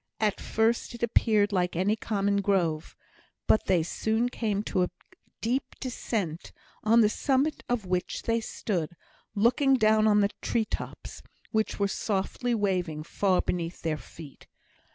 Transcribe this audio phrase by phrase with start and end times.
[0.19, 2.95] At first, it appeared like any common grove,
[3.45, 4.89] but they soon came to a
[5.41, 6.51] deep descent,
[6.83, 8.95] on the summit of which they stood,
[9.35, 14.47] looking down on the tree tops, which were softly waving far beneath their feet.